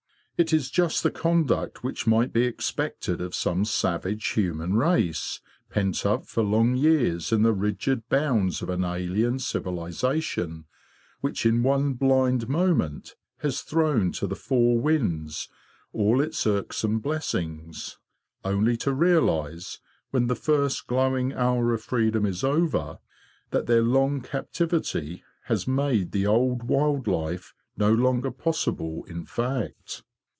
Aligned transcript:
It 0.43 0.51
is 0.51 0.71
just 0.71 1.03
the 1.03 1.11
conduct 1.11 1.83
which 1.83 2.07
might 2.07 2.33
be 2.33 2.45
expected 2.45 3.21
of 3.21 3.35
some 3.35 3.63
savage 3.63 4.29
human 4.29 4.73
race, 4.75 5.39
pent 5.69 6.03
up 6.03 6.25
for 6.25 6.41
long 6.41 6.75
years 6.75 7.31
in 7.31 7.43
the 7.43 7.53
rigid 7.53 8.09
bounds 8.09 8.63
of 8.63 8.69
an 8.71 8.83
alien 8.83 9.37
civilisation, 9.37 10.65
which 11.19 11.45
in 11.45 11.61
one 11.61 11.93
blind 11.93 12.49
moment 12.49 13.15
has 13.41 13.61
thrown 13.61 14.11
to 14.13 14.25
the 14.25 14.35
four 14.35 14.79
winds 14.79 15.47
all 15.93 16.19
its 16.19 16.47
irksome 16.47 16.97
blessings, 17.01 17.99
only 18.43 18.75
to 18.77 18.91
realise, 18.93 19.79
when 20.09 20.25
the 20.25 20.33
first 20.35 20.87
glowing 20.87 21.33
hour 21.33 21.71
of 21.71 21.83
freedom 21.83 22.25
is 22.25 22.43
over, 22.43 22.97
that 23.51 23.67
their 23.67 23.83
long 23.83 24.21
captivity 24.21 25.23
has 25.43 25.67
made 25.67 26.11
the 26.13 26.25
old 26.25 26.63
wild 26.63 27.05
life 27.05 27.53
no 27.77 27.93
longer 27.93 28.31
possible 28.31 29.03
in 29.03 29.23
fact. 29.23 30.01